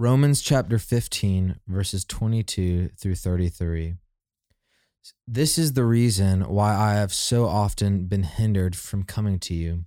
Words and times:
Romans 0.00 0.40
chapter 0.40 0.78
15, 0.78 1.58
verses 1.66 2.04
22 2.04 2.90
through 2.96 3.16
33. 3.16 3.96
This 5.26 5.58
is 5.58 5.72
the 5.72 5.82
reason 5.82 6.42
why 6.42 6.72
I 6.72 6.92
have 6.92 7.12
so 7.12 7.46
often 7.46 8.04
been 8.04 8.22
hindered 8.22 8.76
from 8.76 9.02
coming 9.02 9.40
to 9.40 9.54
you. 9.54 9.86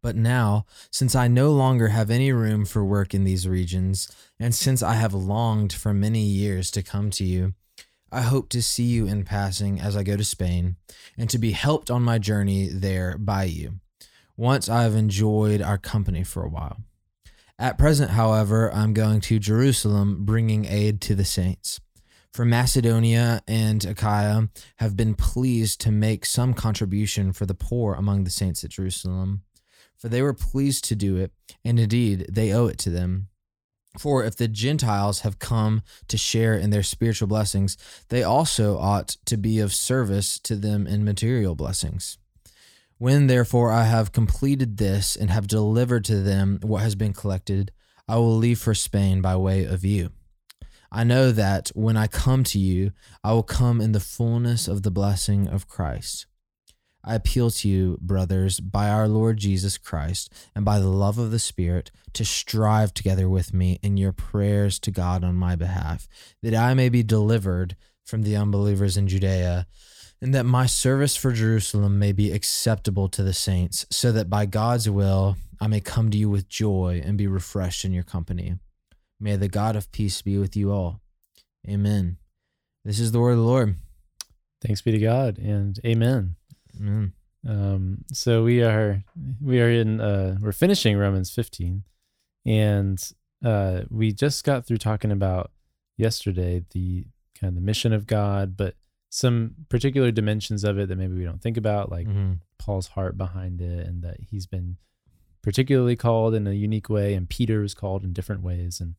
But 0.00 0.14
now, 0.14 0.66
since 0.92 1.16
I 1.16 1.26
no 1.26 1.50
longer 1.50 1.88
have 1.88 2.12
any 2.12 2.30
room 2.30 2.64
for 2.64 2.84
work 2.84 3.12
in 3.12 3.24
these 3.24 3.48
regions, 3.48 4.08
and 4.38 4.54
since 4.54 4.84
I 4.84 4.92
have 4.92 5.14
longed 5.14 5.72
for 5.72 5.92
many 5.92 6.22
years 6.22 6.70
to 6.70 6.84
come 6.84 7.10
to 7.10 7.24
you, 7.24 7.54
I 8.12 8.20
hope 8.20 8.48
to 8.50 8.62
see 8.62 8.84
you 8.84 9.08
in 9.08 9.24
passing 9.24 9.80
as 9.80 9.96
I 9.96 10.04
go 10.04 10.16
to 10.16 10.22
Spain, 10.22 10.76
and 11.16 11.28
to 11.30 11.38
be 11.38 11.50
helped 11.50 11.90
on 11.90 12.04
my 12.04 12.18
journey 12.18 12.68
there 12.68 13.18
by 13.18 13.42
you, 13.44 13.80
once 14.36 14.68
I 14.68 14.84
have 14.84 14.94
enjoyed 14.94 15.60
our 15.60 15.76
company 15.76 16.22
for 16.22 16.44
a 16.44 16.48
while. 16.48 16.84
At 17.60 17.76
present, 17.76 18.12
however, 18.12 18.72
I'm 18.72 18.94
going 18.94 19.20
to 19.22 19.40
Jerusalem 19.40 20.24
bringing 20.24 20.64
aid 20.64 21.00
to 21.02 21.16
the 21.16 21.24
saints. 21.24 21.80
For 22.32 22.44
Macedonia 22.44 23.42
and 23.48 23.84
Achaia 23.84 24.48
have 24.76 24.96
been 24.96 25.14
pleased 25.14 25.80
to 25.80 25.90
make 25.90 26.24
some 26.24 26.54
contribution 26.54 27.32
for 27.32 27.46
the 27.46 27.54
poor 27.54 27.94
among 27.94 28.22
the 28.22 28.30
saints 28.30 28.62
at 28.62 28.70
Jerusalem. 28.70 29.42
For 29.96 30.08
they 30.08 30.22
were 30.22 30.34
pleased 30.34 30.84
to 30.84 30.94
do 30.94 31.16
it, 31.16 31.32
and 31.64 31.80
indeed 31.80 32.26
they 32.30 32.52
owe 32.52 32.66
it 32.66 32.78
to 32.78 32.90
them. 32.90 33.26
For 33.98 34.22
if 34.22 34.36
the 34.36 34.46
Gentiles 34.46 35.20
have 35.20 35.40
come 35.40 35.82
to 36.06 36.16
share 36.16 36.54
in 36.54 36.70
their 36.70 36.84
spiritual 36.84 37.26
blessings, 37.26 37.76
they 38.08 38.22
also 38.22 38.78
ought 38.78 39.16
to 39.24 39.36
be 39.36 39.58
of 39.58 39.74
service 39.74 40.38
to 40.40 40.54
them 40.54 40.86
in 40.86 41.04
material 41.04 41.56
blessings. 41.56 42.18
When 42.98 43.28
therefore 43.28 43.70
I 43.70 43.84
have 43.84 44.10
completed 44.10 44.76
this 44.76 45.14
and 45.14 45.30
have 45.30 45.46
delivered 45.46 46.04
to 46.06 46.16
them 46.16 46.58
what 46.62 46.82
has 46.82 46.96
been 46.96 47.12
collected, 47.12 47.70
I 48.08 48.16
will 48.16 48.36
leave 48.36 48.58
for 48.58 48.74
Spain 48.74 49.20
by 49.20 49.36
way 49.36 49.64
of 49.64 49.84
you. 49.84 50.10
I 50.90 51.04
know 51.04 51.30
that 51.30 51.68
when 51.74 51.96
I 51.96 52.08
come 52.08 52.42
to 52.44 52.58
you, 52.58 52.90
I 53.22 53.32
will 53.34 53.44
come 53.44 53.80
in 53.80 53.92
the 53.92 54.00
fullness 54.00 54.66
of 54.66 54.82
the 54.82 54.90
blessing 54.90 55.46
of 55.46 55.68
Christ. 55.68 56.26
I 57.04 57.14
appeal 57.14 57.52
to 57.52 57.68
you, 57.68 57.98
brothers, 58.00 58.58
by 58.58 58.90
our 58.90 59.06
Lord 59.06 59.36
Jesus 59.36 59.78
Christ 59.78 60.32
and 60.56 60.64
by 60.64 60.80
the 60.80 60.88
love 60.88 61.18
of 61.18 61.30
the 61.30 61.38
Spirit, 61.38 61.92
to 62.14 62.24
strive 62.24 62.92
together 62.92 63.28
with 63.28 63.54
me 63.54 63.78
in 63.80 63.96
your 63.96 64.12
prayers 64.12 64.80
to 64.80 64.90
God 64.90 65.22
on 65.22 65.36
my 65.36 65.54
behalf, 65.54 66.08
that 66.42 66.54
I 66.54 66.74
may 66.74 66.88
be 66.88 67.04
delivered 67.04 67.76
from 68.04 68.22
the 68.22 68.34
unbelievers 68.34 68.96
in 68.96 69.06
Judea 69.06 69.68
and 70.20 70.34
that 70.34 70.44
my 70.44 70.66
service 70.66 71.16
for 71.16 71.32
Jerusalem 71.32 71.98
may 71.98 72.12
be 72.12 72.32
acceptable 72.32 73.08
to 73.08 73.22
the 73.22 73.32
saints, 73.32 73.86
so 73.90 74.12
that 74.12 74.28
by 74.28 74.46
God's 74.46 74.88
will 74.90 75.36
I 75.60 75.66
may 75.66 75.80
come 75.80 76.10
to 76.10 76.18
you 76.18 76.30
with 76.30 76.48
joy 76.48 77.00
and 77.04 77.18
be 77.18 77.26
refreshed 77.26 77.84
in 77.84 77.92
your 77.92 78.04
company. 78.04 78.56
May 79.20 79.36
the 79.36 79.48
God 79.48 79.76
of 79.76 79.90
peace 79.90 80.22
be 80.22 80.38
with 80.38 80.56
you 80.56 80.72
all. 80.72 81.00
Amen. 81.68 82.18
This 82.84 83.00
is 83.00 83.12
the 83.12 83.20
word 83.20 83.32
of 83.32 83.38
the 83.38 83.44
Lord. 83.44 83.74
Thanks 84.62 84.80
be 84.80 84.92
to 84.92 84.98
God 84.98 85.38
and 85.38 85.78
amen. 85.84 86.36
Amen. 86.76 87.12
Um, 87.46 88.04
so 88.12 88.44
we 88.44 88.62
are 88.62 89.02
we 89.40 89.60
are 89.60 89.70
in 89.70 90.00
uh, 90.00 90.36
we're 90.40 90.52
finishing 90.52 90.96
Romans 90.96 91.30
15, 91.30 91.84
and 92.46 93.12
uh, 93.44 93.82
we 93.90 94.12
just 94.12 94.44
got 94.44 94.66
through 94.66 94.78
talking 94.78 95.12
about 95.12 95.52
yesterday 95.96 96.64
the 96.70 97.06
kind 97.38 97.48
of 97.50 97.54
the 97.54 97.60
mission 97.60 97.92
of 97.92 98.06
God, 98.06 98.56
but 98.56 98.74
some 99.10 99.54
particular 99.68 100.10
dimensions 100.10 100.64
of 100.64 100.78
it 100.78 100.88
that 100.88 100.96
maybe 100.96 101.14
we 101.14 101.24
don't 101.24 101.40
think 101.42 101.56
about, 101.56 101.90
like 101.90 102.06
Mm-hmm. 102.06 102.32
Paul's 102.58 102.88
heart 102.88 103.16
behind 103.16 103.60
it, 103.60 103.86
and 103.86 104.02
that 104.02 104.16
he's 104.30 104.46
been 104.46 104.76
particularly 105.42 105.96
called 105.96 106.34
in 106.34 106.46
a 106.46 106.52
unique 106.52 106.90
way, 106.90 107.14
and 107.14 107.28
Peter 107.28 107.60
was 107.60 107.72
called 107.74 108.04
in 108.04 108.12
different 108.12 108.42
ways, 108.42 108.80
and 108.80 108.94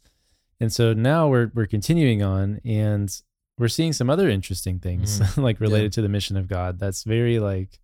and 0.60 0.74
so 0.74 0.94
now 0.94 1.28
we're 1.28 1.52
we're 1.54 1.68
continuing 1.68 2.24
on, 2.24 2.60
and 2.66 3.22
we're 3.58 3.68
seeing 3.68 3.94
some 3.94 4.10
other 4.10 4.30
interesting 4.30 4.80
things 4.80 5.20
Mhm. 5.20 5.38
like 5.48 5.60
related 5.60 5.92
to 5.94 6.02
the 6.02 6.10
mission 6.10 6.38
of 6.38 6.48
God. 6.48 6.80
That's 6.80 7.04
very 7.04 7.40
like 7.40 7.80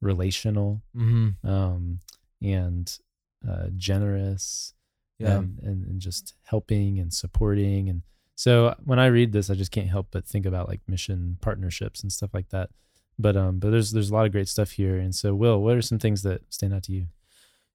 relational, 0.00 0.82
Mm-hmm. 0.96 1.48
um, 1.48 2.00
and 2.42 2.98
uh, 3.48 3.68
generous, 3.76 4.74
Yeah. 5.18 5.38
and, 5.38 5.58
and 5.60 5.84
and 5.86 6.00
just 6.00 6.34
helping 6.44 6.98
and 6.98 7.12
supporting 7.12 7.88
and 7.88 8.02
so 8.44 8.74
when 8.84 9.00
i 9.00 9.06
read 9.06 9.32
this 9.32 9.50
i 9.50 9.54
just 9.54 9.72
can't 9.72 9.88
help 9.88 10.06
but 10.12 10.24
think 10.32 10.46
about 10.46 10.68
like 10.68 10.80
mission 10.86 11.36
partnerships 11.40 12.02
and 12.02 12.12
stuff 12.12 12.30
like 12.32 12.48
that. 12.50 12.68
But 13.18 13.36
um 13.36 13.58
but 13.58 13.70
there's 13.72 13.90
there's 13.90 14.10
a 14.10 14.14
lot 14.14 14.26
of 14.26 14.32
great 14.32 14.46
stuff 14.48 14.70
here. 14.80 14.96
And 14.96 15.12
so 15.12 15.34
will 15.34 15.60
what 15.60 15.76
are 15.76 15.82
some 15.82 15.98
things 15.98 16.22
that 16.22 16.40
stand 16.56 16.72
out 16.72 16.84
to 16.84 16.92
you? 16.92 17.06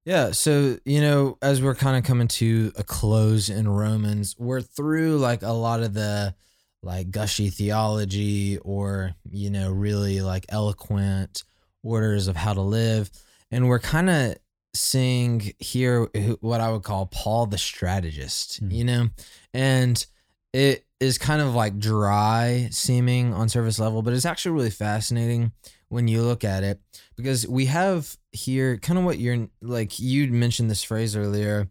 Yeah, 0.05 0.31
so 0.31 0.77
you 0.85 1.01
know, 1.01 1.37
as 1.41 1.61
we're 1.61 1.75
kind 1.75 1.97
of 1.97 2.03
coming 2.05 2.29
to 2.39 2.71
a 2.77 2.83
close 2.83 3.49
in 3.49 3.67
Romans, 3.67 4.35
we're 4.39 4.61
through 4.61 5.17
like 5.17 5.41
a 5.43 5.51
lot 5.67 5.83
of 5.83 5.93
the 5.93 6.33
like 6.81 7.11
gushy 7.11 7.49
theology 7.49 8.57
or 8.59 9.15
you 9.29 9.49
know, 9.49 9.69
really 9.69 10.21
like 10.21 10.45
eloquent 10.47 11.43
orders 11.83 12.29
of 12.29 12.35
how 12.37 12.53
to 12.53 12.61
live, 12.61 13.11
and 13.51 13.67
we're 13.67 13.79
kind 13.79 14.09
of 14.09 14.37
seeing 14.73 15.53
here 15.59 16.05
what 16.39 16.61
I 16.61 16.71
would 16.71 16.83
call 16.83 17.05
Paul 17.07 17.47
the 17.47 17.57
strategist, 17.57 18.59
Hmm. 18.59 18.71
you 18.71 18.83
know, 18.85 19.09
and 19.53 20.05
it 20.53 20.85
is 20.99 21.17
kind 21.17 21.41
of 21.41 21.53
like 21.53 21.79
dry 21.79 22.69
seeming 22.71 23.33
on 23.33 23.49
surface 23.49 23.79
level, 23.79 24.01
but 24.01 24.13
it's 24.13 24.25
actually 24.25 24.53
really 24.53 24.69
fascinating 24.69 25.51
when 25.89 26.07
you 26.07 26.21
look 26.21 26.43
at 26.43 26.63
it 26.63 26.79
because 27.15 27.47
we 27.47 27.65
have 27.65 28.15
here 28.31 28.77
kind 28.77 28.97
of 28.97 29.05
what 29.05 29.19
you're 29.19 29.47
like 29.61 29.99
you 29.99 30.27
mentioned 30.31 30.69
this 30.69 30.81
phrase 30.83 31.15
earlier 31.15 31.69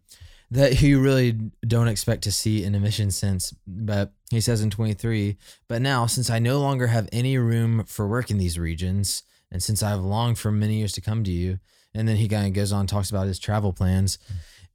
that 0.50 0.80
you 0.82 1.00
really 1.00 1.32
don't 1.66 1.88
expect 1.88 2.22
to 2.22 2.30
see 2.30 2.62
in 2.62 2.74
a 2.76 2.78
mission 2.78 3.10
sense 3.10 3.52
but 3.66 4.12
he 4.30 4.40
says 4.40 4.62
in 4.62 4.70
23 4.70 5.36
but 5.66 5.82
now 5.82 6.06
since 6.06 6.30
i 6.30 6.38
no 6.38 6.60
longer 6.60 6.86
have 6.86 7.08
any 7.10 7.36
room 7.36 7.82
for 7.84 8.06
work 8.06 8.30
in 8.30 8.38
these 8.38 8.60
regions 8.60 9.24
and 9.50 9.60
since 9.60 9.82
i've 9.82 9.98
longed 9.98 10.38
for 10.38 10.52
many 10.52 10.76
years 10.76 10.92
to 10.92 11.00
come 11.00 11.24
to 11.24 11.32
you 11.32 11.58
and 11.94 12.08
then 12.08 12.16
he 12.16 12.28
kind 12.28 12.46
of 12.46 12.52
goes 12.52 12.72
on 12.72 12.86
talks 12.86 13.10
about 13.10 13.26
his 13.26 13.38
travel 13.38 13.72
plans. 13.72 14.18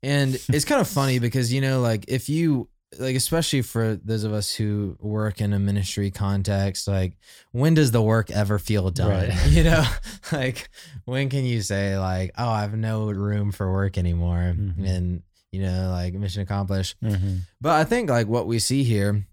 And 0.03 0.35
it's 0.50 0.66
kind 0.66 0.79
of 0.79 0.88
funny 0.88 1.19
because 1.19 1.51
you 1.51 1.62
know 1.62 1.81
like 1.81 2.06
if 2.07 2.29
you 2.29 2.69
like 2.99 3.15
especially 3.15 3.61
for 3.61 3.95
those 3.95 4.23
of 4.23 4.33
us 4.33 4.53
who 4.53 4.97
work 4.99 5.39
in 5.41 5.53
a 5.53 5.59
ministry 5.59 6.11
context 6.11 6.87
like 6.87 7.13
when 7.51 7.73
does 7.73 7.91
the 7.91 8.01
work 8.01 8.29
ever 8.31 8.57
feel 8.59 8.89
done 8.91 9.29
Right. 9.29 9.47
you 9.49 9.63
know 9.63 9.83
like 10.31 10.69
when 11.05 11.29
can 11.29 11.45
you 11.45 11.61
say 11.61 11.97
like 11.97 12.31
oh 12.37 12.49
i 12.49 12.61
have 12.61 12.75
no 12.75 13.09
room 13.11 13.51
for 13.51 13.71
work 13.71 13.97
anymore 13.97 14.53
Mhm. 14.57 14.87
and 14.87 15.23
you 15.51 15.61
know 15.61 15.89
like 15.91 16.13
mission 16.13 16.41
accomplished 16.41 16.95
mm-hmm. 17.03 17.37
but 17.61 17.71
i 17.73 17.83
think 17.83 18.09
like 18.09 18.27
what 18.27 18.47
we 18.47 18.59
see 18.59 18.83
here 18.83 19.25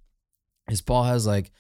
is 0.70 0.80
paul 0.80 1.04
has 1.04 1.26
like 1.26 1.50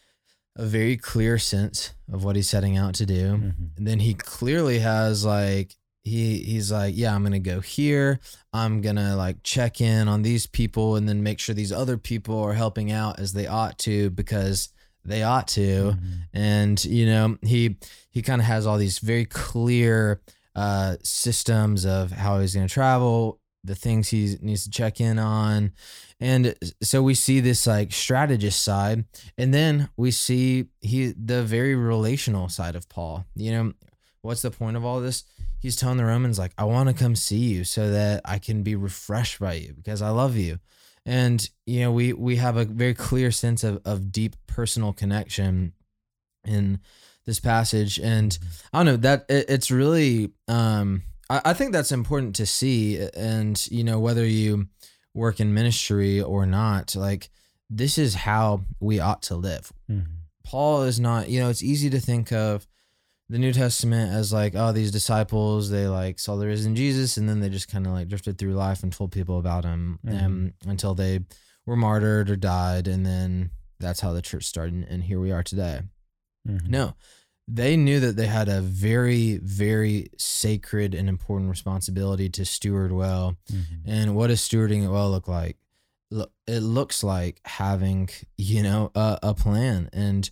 a 0.56 0.64
very 0.64 0.96
clear 0.96 1.38
sense 1.38 1.94
of 2.12 2.22
what 2.22 2.36
he's 2.36 2.48
setting 2.48 2.76
out 2.76 2.94
to 2.94 3.06
do 3.06 3.32
Mm-hmm. 3.32 3.64
and 3.76 3.86
then 3.86 3.98
he 4.00 4.14
clearly 4.14 4.78
has 4.78 5.24
like 5.24 5.74
he 6.04 6.38
he's 6.38 6.70
like 6.70 6.94
yeah 6.96 7.14
i'm 7.14 7.22
gonna 7.22 7.38
go 7.38 7.60
here. 7.60 8.20
I'm 8.52 8.82
gonna 8.82 9.16
like 9.16 9.42
check 9.42 9.80
in 9.80 10.06
on 10.06 10.22
these 10.22 10.46
people 10.46 10.96
and 10.96 11.08
then 11.08 11.22
make 11.22 11.40
sure 11.40 11.54
these 11.54 11.72
other 11.72 11.96
people 11.96 12.38
are 12.40 12.52
helping 12.52 12.92
out 12.92 13.18
as 13.18 13.32
they 13.32 13.46
ought 13.46 13.78
to 13.80 14.10
because 14.10 14.68
they 15.04 15.22
ought 15.22 15.48
to. 15.48 15.60
Mm-hmm. 15.96 16.12
and 16.32 16.84
you 16.84 17.06
know 17.06 17.38
he 17.42 17.78
he 18.10 18.22
kind 18.22 18.40
of 18.40 18.46
has 18.46 18.66
all 18.66 18.78
these 18.78 18.98
very 18.98 19.24
clear 19.24 20.20
uh 20.54 20.96
systems 21.02 21.84
of 21.84 22.12
how 22.12 22.38
he's 22.38 22.54
going 22.54 22.68
to 22.68 22.72
travel 22.72 23.40
the 23.64 23.74
things 23.74 24.10
he 24.10 24.36
needs 24.42 24.64
to 24.64 24.70
check 24.70 25.00
in 25.00 25.18
on. 25.18 25.72
And 26.20 26.54
so 26.82 27.02
we 27.02 27.14
see 27.14 27.40
this 27.40 27.66
like 27.66 27.92
strategist 27.92 28.62
side 28.62 29.06
and 29.38 29.54
then 29.54 29.88
we 29.96 30.10
see 30.10 30.66
he 30.80 31.14
the 31.16 31.42
very 31.42 31.74
relational 31.74 32.50
side 32.50 32.76
of 32.76 32.88
paul. 32.90 33.24
You 33.34 33.52
know 33.52 33.72
what's 34.20 34.42
the 34.42 34.50
point 34.50 34.76
of 34.76 34.84
all 34.84 35.00
this 35.00 35.24
he's 35.58 35.76
telling 35.76 35.96
the 35.96 36.04
romans 36.04 36.38
like 36.38 36.52
i 36.58 36.64
want 36.64 36.88
to 36.88 36.94
come 36.94 37.16
see 37.16 37.36
you 37.36 37.64
so 37.64 37.90
that 37.90 38.20
i 38.24 38.38
can 38.38 38.62
be 38.62 38.74
refreshed 38.74 39.40
by 39.40 39.54
you 39.54 39.72
because 39.74 40.02
i 40.02 40.10
love 40.10 40.36
you. 40.36 40.58
And 41.06 41.48
you 41.66 41.80
know 41.80 41.92
we 41.92 42.12
we 42.12 42.36
have 42.36 42.56
a 42.56 42.64
very 42.64 42.94
clear 42.94 43.30
sense 43.30 43.62
of, 43.62 43.80
of 43.84 44.10
deep 44.10 44.36
personal 44.46 44.92
connection 44.92 45.74
in 46.46 46.80
this 47.26 47.40
passage. 47.40 47.98
And 47.98 48.38
i 48.72 48.78
don't 48.78 48.86
know 48.86 48.96
that 48.96 49.26
it, 49.28 49.46
it's 49.48 49.70
really 49.70 50.32
um 50.48 51.02
I, 51.28 51.40
I 51.46 51.52
think 51.54 51.72
that's 51.72 51.92
important 51.92 52.36
to 52.36 52.46
see. 52.46 53.06
And 53.14 53.70
you 53.70 53.84
know 53.84 54.00
whether 54.00 54.24
you 54.24 54.68
work 55.14 55.40
in 55.40 55.54
ministry 55.54 56.20
or 56.20 56.46
not 56.46 56.96
like 56.96 57.28
this 57.70 57.98
is 57.98 58.14
how 58.14 58.64
we 58.80 58.98
ought 58.98 59.22
to 59.22 59.36
live. 59.36 59.72
Mm-hmm. 59.90 60.10
paul 60.44 60.82
is 60.84 60.98
not 60.98 61.28
you 61.28 61.40
know 61.40 61.50
it's 61.50 61.62
easy 61.62 61.90
to 61.90 62.00
think 62.00 62.32
of 62.32 62.66
the 63.30 63.38
new 63.38 63.52
testament 63.52 64.12
as 64.12 64.32
like 64.32 64.54
oh 64.54 64.70
these 64.72 64.90
disciples 64.90 65.70
they 65.70 65.86
like 65.86 66.18
saw 66.18 66.36
the 66.36 66.46
risen 66.46 66.76
jesus 66.76 67.16
and 67.16 67.28
then 67.28 67.40
they 67.40 67.48
just 67.48 67.68
kind 67.70 67.86
of 67.86 67.92
like 67.92 68.08
drifted 68.08 68.36
through 68.38 68.52
life 68.54 68.82
and 68.82 68.92
told 68.92 69.10
people 69.12 69.38
about 69.38 69.64
him 69.64 69.98
Mhm. 70.04 70.24
um, 70.24 70.52
until 70.66 70.94
they 70.94 71.20
were 71.66 71.76
martyred 71.76 72.28
or 72.30 72.36
died 72.36 72.86
and 72.86 73.04
then 73.06 73.50
that's 73.80 74.00
how 74.00 74.12
the 74.12 74.22
church 74.22 74.44
started 74.44 74.86
and 74.88 75.04
here 75.04 75.20
we 75.20 75.32
are 75.32 75.42
today 75.42 75.80
Mm-hmm. 76.46 76.70
no, 76.70 76.94
they 77.48 77.74
knew 77.74 78.00
that 78.00 78.16
they 78.16 78.26
had 78.26 78.50
a 78.50 78.60
very, 78.60 79.38
very 79.38 80.08
sacred 80.18 80.94
and 80.94 81.08
important 81.08 81.48
responsibility 81.48 82.28
to 82.28 82.44
steward 82.44 82.92
well. 82.92 83.36
Mm-hmm. 83.50 83.90
And 83.90 84.14
what 84.14 84.26
does 84.26 84.42
stewarding 84.42 84.84
it 84.84 84.88
well 84.90 85.10
look 85.10 85.26
like? 85.26 85.56
it 86.46 86.60
looks 86.60 87.02
like 87.02 87.40
having 87.46 88.10
you 88.36 88.62
know 88.62 88.90
a, 88.94 89.18
a 89.22 89.34
plan 89.34 89.88
and 89.94 90.28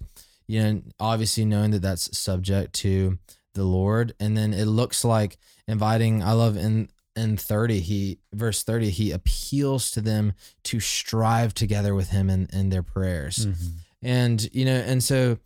you 0.47 0.63
know 0.63 0.83
obviously 1.01 1.45
knowing 1.45 1.71
that 1.73 1.83
that's 1.83 2.17
subject 2.17 2.73
to 2.75 3.19
the 3.55 3.65
lord. 3.65 4.15
And 4.19 4.37
then 4.37 4.55
it 4.55 4.65
looks 4.67 5.05
like 5.05 5.37
inviting 5.69 6.23
i 6.23 6.33
love 6.33 6.57
in 6.57 6.89
in 7.15 7.37
30 7.37 7.81
he 7.81 8.19
verse 8.33 8.63
30 8.63 8.91
he 8.91 9.13
appeals 9.13 9.91
to 9.91 10.01
them 10.01 10.33
to 10.65 10.81
strive 10.81 11.53
together 11.55 11.95
with 11.95 12.09
him 12.11 12.31
in, 12.31 12.49
in 12.53 12.71
their 12.71 12.83
prayers. 12.83 13.47
Mhm. 13.47 13.71
and 14.03 14.49
you 14.55 14.65
know 14.65 14.77
and 14.77 15.03
so 15.05 15.39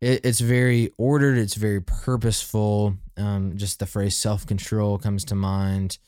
it, 0.00 0.20
it's 0.24 0.40
very 0.40 0.90
ordered 0.98 1.38
it's 1.38 1.54
very 1.54 1.80
purposeful. 1.80 2.96
Um, 3.16 3.56
just 3.56 3.78
the 3.78 3.86
phrase 3.86 4.16
self-control 4.16 4.98
comes 4.98 5.24
to 5.26 5.34
mind. 5.34 5.98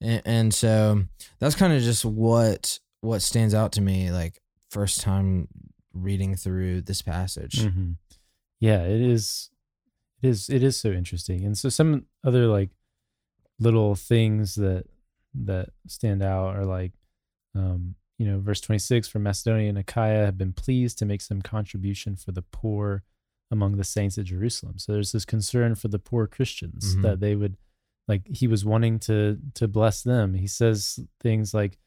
And, 0.00 0.22
and 0.26 0.54
so 0.54 1.04
that's 1.38 1.54
kind 1.54 1.72
of 1.72 1.80
just 1.82 2.04
what 2.04 2.78
what 3.00 3.22
stands 3.22 3.54
out 3.54 3.72
to 3.72 3.80
me 3.80 4.10
like 4.10 4.42
first 4.68 5.00
time 5.00 5.48
reading 6.02 6.36
through 6.36 6.82
this 6.82 7.02
passage 7.02 7.60
Mhm. 7.64 7.96
Yeah, 8.60 8.82
it 8.84 9.00
is. 9.00 9.50
It 10.22 10.28
is. 10.28 10.48
It 10.48 10.62
is 10.62 10.76
so 10.78 10.90
interesting, 10.92 11.44
and 11.44 11.56
so 11.58 11.68
some 11.68 12.06
other 12.24 12.46
like 12.46 12.70
little 13.58 13.94
things 13.94 14.54
that 14.56 14.86
that 15.34 15.70
stand 15.86 16.22
out 16.22 16.56
are 16.56 16.64
like, 16.64 16.92
um, 17.54 17.94
you 18.18 18.26
know, 18.26 18.40
verse 18.40 18.60
twenty 18.62 18.78
six 18.78 19.08
from 19.08 19.22
Macedonia 19.24 19.68
and 19.68 19.76
Achaia 19.78 20.24
have 20.24 20.38
been 20.38 20.52
pleased 20.54 20.98
to 20.98 21.04
make 21.06 21.20
some 21.20 21.42
contribution 21.42 22.16
for 22.16 22.32
the 22.32 22.42
poor 22.42 23.02
among 23.50 23.76
the 23.76 23.84
saints 23.84 24.16
at 24.18 24.24
Jerusalem. 24.24 24.78
So 24.78 24.92
there's 24.92 25.12
this 25.12 25.24
concern 25.26 25.74
for 25.74 25.88
the 25.88 25.98
poor 25.98 26.26
Christians 26.26 26.96
Mhm. 26.96 27.02
that 27.02 27.20
they 27.20 27.36
would 27.36 27.56
like. 28.08 28.26
He 28.28 28.46
was 28.46 28.64
wanting 28.64 28.98
to 29.00 29.38
to 29.54 29.68
bless 29.68 30.02
them. 30.02 30.32
He 30.34 30.46
says 30.46 30.98
things 31.20 31.52
like, 31.52 31.78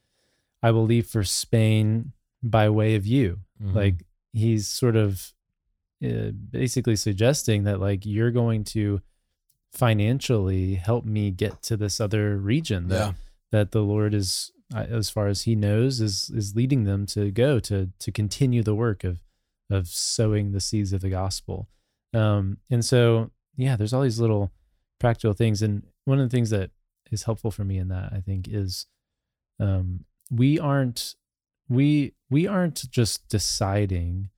"I 0.62 0.70
will 0.72 0.86
leave 0.86 1.08
for 1.08 1.24
Spain 1.24 2.14
by 2.44 2.70
way 2.70 2.94
of 2.96 3.08
you." 3.08 3.40
Mhm. 3.62 3.74
like 3.76 4.06
he's 4.34 4.68
sort 4.68 4.96
of 4.96 5.34
uh, 6.04 6.32
basically 6.50 6.96
suggesting 6.96 7.64
that 7.64 7.80
like 7.80 8.06
you're 8.06 8.32
going 8.32 8.64
to 8.64 9.02
financially 9.74 10.76
help 10.76 11.06
me 11.06 11.30
get 11.32 11.62
to 11.64 11.78
this 11.78 12.00
other 12.00 12.38
region 12.38 12.88
that 12.88 12.96
yeah. 12.96 13.14
that 13.52 13.72
the 13.72 13.82
lord 13.82 14.14
is 14.14 14.52
as 14.76 15.10
far 15.10 15.28
as 15.28 15.44
he 15.44 15.56
knows 15.56 16.00
is 16.00 16.30
is 16.30 16.56
leading 16.56 16.84
them 16.86 17.06
to 17.06 17.32
go 17.32 17.60
to 17.60 17.90
to 18.00 18.12
continue 18.12 18.64
the 18.64 18.76
work 18.76 19.04
of 19.04 19.20
of 19.70 19.88
sowing 19.88 20.52
the 20.52 20.60
seeds 20.60 20.94
of 20.94 21.02
the 21.02 21.10
gospel. 21.10 21.68
Um 22.14 22.58
and 22.70 22.84
so 22.84 23.32
yeah 23.56 23.76
there's 23.76 23.94
all 23.94 24.02
these 24.02 24.20
little 24.20 24.52
practical 25.00 25.34
things. 25.34 25.62
And 25.62 25.84
one 26.06 26.20
of 26.20 26.30
the 26.30 26.36
things 26.36 26.50
that 26.50 26.72
is 27.12 27.24
helpful 27.24 27.52
for 27.52 27.64
me 27.64 27.78
in 27.78 27.88
that 27.88 28.14
i 28.14 28.22
think 28.22 28.48
is 28.48 28.86
um 29.60 30.06
we 30.32 30.60
aren't 30.60 31.16
we 31.70 32.14
we 32.30 32.48
aren't 32.48 32.90
just 32.90 33.28
deciding 33.30 34.30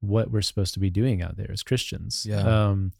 what 0.00 0.30
we're 0.30 0.42
supposed 0.42 0.74
to 0.74 0.80
be 0.80 0.90
doing 0.90 1.22
out 1.22 1.36
there 1.36 1.50
as 1.50 1.62
Christians. 1.62 2.26
Yeah. 2.28 2.40
Um 2.68 2.92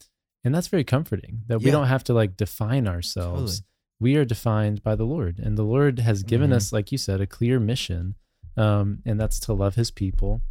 and 0.43 0.53
that's 0.53 0.67
very 0.67 0.83
comforting 0.83 1.41
that 1.47 1.59
we 1.61 1.71
don't 1.71 1.87
have 1.87 2.03
to 2.05 2.13
like 2.13 2.35
define 2.37 2.87
ourselves. 2.87 3.63
We 3.99 4.15
are 4.17 4.25
defined 4.25 4.83
by 4.83 4.95
the 4.95 5.05
Lord 5.05 5.39
and 5.39 5.57
the 5.57 5.63
Lord 5.63 5.99
has 5.99 6.23
given 6.23 6.49
Mhm. 6.51 6.55
us 6.55 6.73
like 6.73 6.91
you 6.91 6.97
said 6.97 7.21
a 7.21 7.27
clear 7.27 7.59
mission 7.59 8.15
um 8.57 9.01
and 9.05 9.19
that's 9.19 9.39
to 9.41 9.53
love 9.53 9.75
his 9.75 9.91
people 9.91 10.41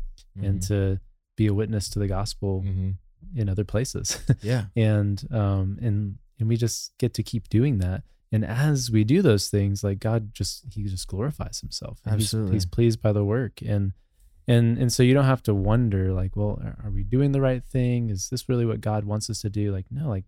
and 0.40 0.60
Mhm. 0.60 0.66
to 0.68 1.00
be 1.36 1.46
a 1.46 1.54
witness 1.54 1.88
to 1.90 1.98
the 1.98 2.06
gospel 2.08 2.62
Mhm. 2.64 2.96
in 3.34 3.48
other 3.48 3.64
places. 3.64 4.18
yeah 4.42 4.66
and 4.76 5.26
um 5.32 5.78
and 5.82 6.18
and 6.38 6.48
we 6.48 6.56
just 6.56 6.96
get 6.98 7.14
to 7.14 7.22
keep 7.22 7.48
doing 7.48 7.78
that 7.78 8.02
and 8.34 8.44
as 8.44 8.90
we 8.90 9.04
do 9.04 9.22
those 9.22 9.48
things 9.48 9.84
like 9.84 9.98
god 9.98 10.34
just 10.34 10.64
he 10.74 10.82
just 10.84 11.06
glorifies 11.08 11.60
himself. 11.60 12.00
And 12.04 12.14
he's- 12.14 12.26
Absolutely. 12.28 12.52
he's, 12.56 12.66
pleased 12.66 13.00
by 13.00 13.12
the 13.12 13.24
work. 13.24 13.60
And 13.62 13.92
and 14.46 14.78
and 14.78 14.92
so 14.92 15.02
you 15.02 15.14
don't 15.14 15.24
have 15.34 15.42
to 15.44 15.54
wonder 15.54 16.12
like 16.12 16.36
well 16.36 16.58
are, 16.62 16.76
are 16.84 16.90
we 16.90 17.02
doing 17.04 17.32
the 17.32 17.40
right 17.40 17.64
thing? 17.64 18.10
Is 18.10 18.28
this 18.30 18.48
really 18.48 18.66
what 18.66 18.80
god 18.80 19.04
wants 19.04 19.30
us 19.30 19.40
to 19.42 19.50
do? 19.50 19.72
Like 19.72 19.86
no 19.90 20.08
like 20.08 20.24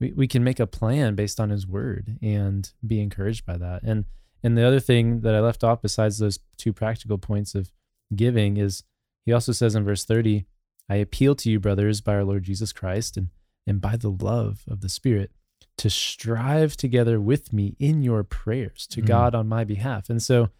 we, 0.00 0.12
we 0.12 0.28
can 0.28 0.44
make 0.44 0.60
a 0.60 0.66
plan 0.66 1.14
based 1.14 1.40
on 1.40 1.50
his 1.50 1.66
word 1.66 2.18
and 2.22 2.70
be 2.86 3.00
encouraged 3.00 3.44
by 3.46 3.56
that. 3.58 3.82
And 3.82 4.04
and 4.42 4.56
the 4.56 4.66
other 4.66 4.80
thing 4.80 5.20
that 5.22 5.34
i 5.34 5.40
left 5.40 5.64
off 5.64 5.82
besides 5.82 6.18
those 6.18 6.38
two 6.56 6.72
practical 6.72 7.18
points 7.18 7.54
of 7.54 7.72
giving 8.14 8.56
is 8.56 8.84
he 9.26 9.32
also 9.32 9.52
says 9.52 9.74
in 9.74 9.84
verse 9.84 10.04
30 10.04 10.46
i 10.88 10.96
appeal 10.96 11.34
to 11.34 11.50
you 11.50 11.58
brothers 11.60 12.00
by 12.00 12.14
our 12.14 12.24
lord 12.24 12.44
jesus 12.44 12.72
christ 12.72 13.16
and 13.16 13.28
and 13.66 13.80
by 13.80 13.96
the 13.96 14.10
love 14.10 14.62
of 14.68 14.80
the 14.80 14.88
spirit 14.88 15.32
to 15.78 15.88
strive 15.90 16.76
together 16.76 17.20
with 17.20 17.52
me 17.52 17.74
in 17.78 18.02
your 18.02 18.22
prayers 18.24 18.86
to 18.88 19.00
Mhm. 19.00 19.06
god 19.06 19.34
on 19.34 19.48
my 19.48 19.64
behalf 19.64 20.10
and 20.10 20.22
so 20.22 20.50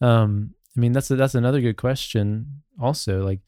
um 0.00 0.54
i 0.76 0.80
mean 0.80 0.92
that's 0.92 1.10
a, 1.10 1.16
that's 1.16 1.34
another 1.34 1.60
good 1.60 1.76
question 1.76 2.62
also 2.78 3.24
like 3.24 3.40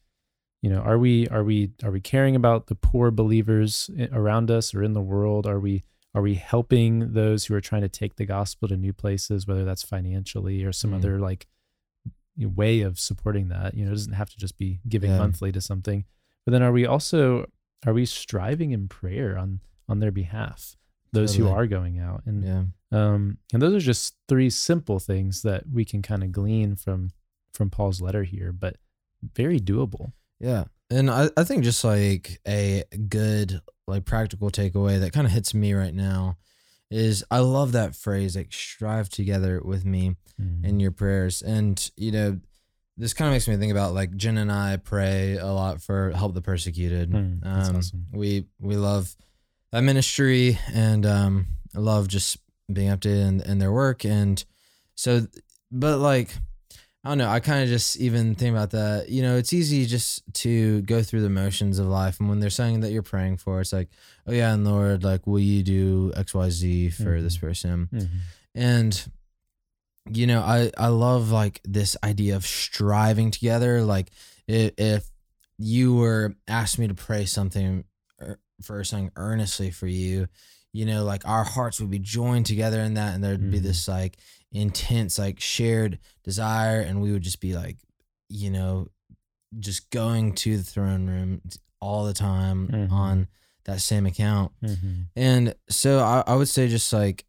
you 0.61 0.69
know 0.69 0.79
are 0.81 0.97
we 0.97 1.27
are 1.29 1.43
we 1.43 1.71
are 1.83 1.91
we 1.91 2.01
caring 2.01 2.35
about 2.35 2.67
the 2.67 2.75
poor 2.75 3.09
believers 3.11 3.89
around 4.11 4.51
us 4.51 4.73
or 4.75 4.83
in 4.83 4.93
the 4.93 5.01
world 5.01 5.45
are 5.47 5.59
we 5.59 5.83
are 6.13 6.21
we 6.21 6.35
helping 6.35 7.13
those 7.13 7.45
who 7.45 7.55
are 7.55 7.61
trying 7.61 7.81
to 7.83 7.89
take 7.89 8.15
the 8.17 8.25
gospel 8.25 8.67
to 8.67 8.75
new 8.75 8.91
places 8.93 9.47
whether 9.47 9.63
that's 9.63 9.83
financially 9.83 10.63
or 10.63 10.73
some 10.73 10.91
Mm. 10.91 10.95
other 10.97 11.19
like 11.19 11.47
way 12.37 12.81
of 12.81 12.99
supporting 12.99 13.49
that 13.49 13.73
you 13.75 13.83
know 13.85 13.91
it 13.91 13.95
doesn't 13.95 14.13
have 14.13 14.29
to 14.29 14.37
just 14.37 14.57
be 14.57 14.79
giving 14.87 15.11
Yeah. 15.11 15.17
monthly 15.19 15.51
to 15.51 15.61
something 15.61 16.05
but 16.45 16.51
then 16.53 16.63
are 16.63 16.71
we 16.71 16.85
also 16.85 17.45
are 17.85 17.93
we 17.93 18.05
striving 18.05 18.71
in 18.71 18.87
prayer 18.87 19.37
on 19.37 19.59
on 19.87 19.99
their 19.99 20.11
behalf 20.11 20.75
those 21.13 21.35
who 21.35 21.47
are 21.49 21.67
going 21.67 21.99
out 21.99 22.21
and 22.25 22.43
yeah 22.43 22.63
um 22.91 23.37
and 23.53 23.61
those 23.61 23.75
are 23.75 23.85
just 23.85 24.15
three 24.27 24.49
simple 24.49 24.99
things 24.99 25.41
that 25.41 25.63
we 25.71 25.83
can 25.83 26.01
kind 26.01 26.23
of 26.23 26.31
glean 26.31 26.75
from 26.75 27.11
from 27.53 27.69
Paul's 27.69 28.01
letter 28.01 28.23
here 28.23 28.51
but 28.51 28.77
very 29.35 29.59
doable 29.59 30.13
Yeah. 30.41 30.65
And 30.89 31.09
I, 31.09 31.29
I 31.37 31.43
think 31.43 31.63
just 31.63 31.83
like 31.83 32.41
a 32.45 32.83
good, 33.07 33.61
like 33.87 34.03
practical 34.05 34.49
takeaway 34.49 34.99
that 34.99 35.13
kind 35.13 35.25
of 35.25 35.31
hits 35.31 35.53
me 35.53 35.73
right 35.73 35.93
now 35.93 36.37
is 36.89 37.23
I 37.31 37.39
love 37.39 37.71
that 37.71 37.95
phrase, 37.95 38.35
like 38.35 38.51
strive 38.51 39.07
together 39.07 39.61
with 39.63 39.85
me 39.85 40.17
in 40.63 40.79
your 40.81 40.91
prayers. 40.91 41.41
And, 41.41 41.89
you 41.95 42.11
know, 42.11 42.39
this 42.97 43.13
kind 43.13 43.29
of 43.29 43.33
makes 43.33 43.47
me 43.47 43.55
think 43.55 43.71
about 43.71 43.93
like 43.93 44.15
Jen 44.17 44.37
and 44.37 44.51
I 44.51 44.77
pray 44.77 45.37
a 45.37 45.47
lot 45.47 45.81
for 45.81 46.11
help 46.11 46.33
the 46.33 46.41
persecuted. 46.41 47.11
Mm, 47.11 47.39
that's 47.41 47.69
um, 47.69 47.75
awesome. 47.77 48.05
We, 48.11 48.47
we 48.59 48.75
love 48.75 49.15
that 49.71 49.81
ministry 49.83 50.59
and 50.73 51.05
um, 51.05 51.47
I 51.75 51.79
love 51.79 52.07
just 52.07 52.37
being 52.71 52.89
updated 52.89 53.27
in, 53.27 53.41
in 53.41 53.59
their 53.59 53.71
work. 53.71 54.05
And 54.05 54.43
so, 54.95 55.27
but 55.71 55.97
like, 55.99 56.29
I 57.03 57.09
don't 57.09 57.17
know. 57.17 57.29
I 57.29 57.39
kind 57.39 57.63
of 57.63 57.69
just 57.69 57.97
even 57.97 58.35
think 58.35 58.55
about 58.55 58.71
that. 58.71 59.09
You 59.09 59.23
know, 59.23 59.35
it's 59.37 59.53
easy 59.53 59.85
just 59.87 60.21
to 60.35 60.81
go 60.83 61.01
through 61.01 61.21
the 61.21 61.29
motions 61.31 61.79
of 61.79 61.87
life. 61.87 62.19
And 62.19 62.29
when 62.29 62.39
they're 62.39 62.51
saying 62.51 62.81
that 62.81 62.91
you're 62.91 63.01
praying 63.01 63.37
for, 63.37 63.59
it's 63.59 63.73
like, 63.73 63.89
oh, 64.27 64.31
yeah, 64.31 64.53
and 64.53 64.63
Lord, 64.65 65.03
like, 65.03 65.25
will 65.25 65.39
you 65.39 65.63
do 65.63 66.13
X, 66.15 66.33
Y, 66.35 66.49
Z 66.51 66.89
for 66.91 67.19
this 67.21 67.37
Mhm. 67.37 67.41
person? 67.41 67.89
Mhm. 67.91 68.09
And, 68.53 69.11
you 70.11 70.27
know, 70.27 70.41
I, 70.41 70.71
I 70.77 70.87
love 70.87 71.31
like 71.31 71.61
this 71.63 71.97
idea 72.03 72.35
of 72.35 72.45
striving 72.45 73.31
together. 73.31 73.81
Like, 73.81 74.11
if, 74.47 74.73
if 74.77 75.05
you 75.57 75.95
were 75.95 76.35
asked 76.47 76.77
me 76.77 76.87
to 76.87 76.93
pray 76.93 77.25
something 77.25 77.83
er, 78.69 78.77
for 78.79 78.83
something 78.83 79.11
earnestly 79.15 79.71
for 79.71 79.87
you, 79.87 80.27
you 80.73 80.85
know, 80.85 81.03
like 81.03 81.27
our 81.27 81.43
hearts 81.43 81.79
would 81.81 81.89
be 81.91 81.99
joined 81.99 82.45
together 82.45 82.79
in 82.81 82.93
that, 82.95 83.13
and 83.15 83.23
there'd 83.23 83.51
be 83.51 83.59
Mhm. 83.59 83.63
this 83.63 83.87
like 83.87 84.17
intense, 84.51 85.17
like 85.19 85.39
shared 85.39 85.99
desire, 86.23 86.79
and 86.81 87.01
we 87.01 87.11
would 87.11 87.21
just 87.23 87.39
be 87.41 87.53
like, 87.55 87.77
you 88.29 88.49
know, 88.49 88.87
just 89.59 89.89
going 89.89 90.33
to 90.33 90.57
the 90.57 90.63
throne 90.63 91.07
room 91.07 91.41
all 91.81 92.05
the 92.05 92.13
time 92.13 92.67
Mhm. 92.69 92.91
on 92.91 93.27
that 93.65 93.81
same 93.81 94.05
account. 94.05 94.51
Mhm. 94.63 95.07
And 95.15 95.55
so 95.69 95.99
I, 95.99 96.23
I 96.25 96.35
would 96.35 96.47
say 96.47 96.67
just 96.67 96.91
like 96.93 97.25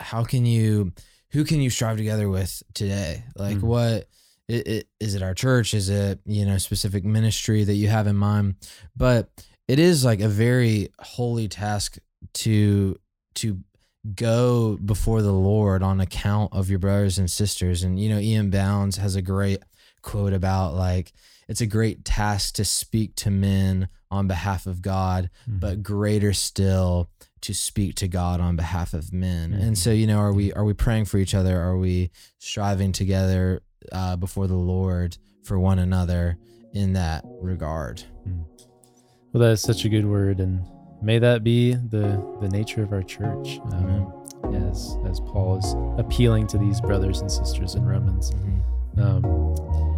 how 0.00 0.24
can 0.24 0.44
you 0.44 0.92
who 1.30 1.44
can 1.44 1.60
you 1.62 1.70
strive 1.70 1.96
together 1.96 2.28
with 2.28 2.62
today? 2.74 3.24
Like 3.36 3.56
Mm. 3.58 3.62
what 3.62 4.08
it, 4.48 4.66
it, 4.66 4.88
is 5.00 5.14
it 5.14 5.22
our 5.22 5.32
church? 5.32 5.72
Is 5.72 5.88
it, 5.88 6.20
you 6.26 6.44
know, 6.44 6.58
specific 6.58 7.04
ministry 7.04 7.64
that 7.64 7.74
you 7.74 7.88
have 7.88 8.06
in 8.06 8.16
mind? 8.16 8.56
But 8.94 9.30
it 9.72 9.78
is 9.78 10.04
like 10.04 10.20
a 10.20 10.28
very 10.28 10.90
holy 11.00 11.48
task 11.48 11.96
to 12.34 12.94
to 13.36 13.58
go 14.14 14.76
before 14.84 15.22
the 15.22 15.32
Lord 15.32 15.82
on 15.82 15.98
account 16.00 16.52
of 16.52 16.68
your 16.68 16.78
brothers 16.78 17.16
and 17.18 17.30
sisters. 17.30 17.82
And 17.82 17.98
you 17.98 18.10
know, 18.10 18.18
Ian 18.18 18.50
Bounds 18.50 18.98
has 18.98 19.16
a 19.16 19.22
great 19.22 19.62
quote 20.02 20.34
about 20.34 20.74
like 20.74 21.12
it's 21.48 21.62
a 21.62 21.66
great 21.66 22.04
task 22.04 22.54
to 22.56 22.64
speak 22.66 23.14
to 23.16 23.30
men 23.30 23.88
on 24.10 24.26
behalf 24.26 24.66
of 24.66 24.82
God, 24.82 25.30
Mhm. 25.48 25.60
but 25.60 25.82
greater 25.82 26.34
still 26.34 27.08
to 27.40 27.54
speak 27.54 27.94
to 27.96 28.08
God 28.08 28.40
on 28.40 28.56
behalf 28.56 28.92
of 28.92 29.10
men. 29.12 29.52
Mhm. 29.52 29.62
And 29.62 29.78
so, 29.78 29.90
you 29.90 30.06
know, 30.06 30.18
are 30.18 30.34
we 30.34 30.52
are 30.52 30.64
we 30.66 30.74
praying 30.74 31.06
for 31.06 31.16
each 31.16 31.34
other? 31.34 31.58
Are 31.58 31.78
we 31.78 32.10
striving 32.38 32.92
together 32.92 33.62
uh, 33.90 34.16
before 34.16 34.46
the 34.46 34.62
Lord 34.74 35.16
for 35.44 35.58
one 35.58 35.78
another 35.78 36.36
in 36.74 36.92
that 36.92 37.24
regard? 37.40 38.04
Well, 39.32 39.40
that 39.40 39.52
is 39.52 39.62
such 39.62 39.86
a 39.86 39.88
good 39.88 40.04
word, 40.04 40.40
and 40.40 40.62
may 41.00 41.18
that 41.18 41.42
be 41.42 41.72
the 41.72 42.22
the 42.42 42.48
nature 42.50 42.82
of 42.82 42.92
our 42.92 43.02
church. 43.02 43.60
Um, 43.72 44.12
as 44.68 44.98
as 45.06 45.20
Paul 45.20 45.56
is 45.56 45.74
appealing 45.98 46.48
to 46.48 46.58
these 46.58 46.82
brothers 46.82 47.22
and 47.22 47.32
sisters 47.32 47.74
in 47.74 47.86
Romans. 47.86 48.32
Um, 48.98 49.22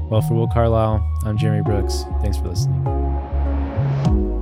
well, 0.08 0.22
for 0.22 0.34
Will 0.34 0.46
Carlisle, 0.46 1.04
I'm 1.24 1.36
Jeremy 1.36 1.64
Brooks. 1.64 2.04
Thanks 2.22 2.36
for 2.36 2.46
listening. 2.46 2.84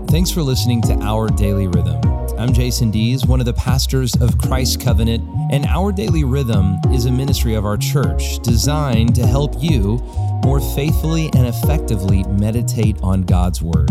Thanks 0.09 0.31
for 0.31 0.43
listening 0.43 0.83
to 0.83 0.93
Our 1.01 1.29
Daily 1.29 1.69
Rhythm. 1.69 1.99
I'm 2.39 2.53
Jason 2.53 2.91
Dees, 2.91 3.25
one 3.25 3.41
of 3.41 3.47
the 3.47 3.55
pastors 3.55 4.15
of 4.17 4.37
Christ 4.37 4.79
Covenant, 4.79 5.27
and 5.51 5.65
Our 5.65 5.93
Daily 5.93 6.25
Rhythm 6.25 6.77
is 6.91 7.07
a 7.07 7.11
ministry 7.11 7.55
of 7.55 7.65
our 7.65 7.79
church 7.79 8.41
designed 8.41 9.15
to 9.15 9.27
help 9.27 9.55
you 9.63 9.97
more 10.45 10.61
faithfully 10.61 11.31
and 11.35 11.47
effectively 11.47 12.25
meditate 12.25 12.99
on 13.03 13.23
God's 13.23 13.63
Word. 13.63 13.91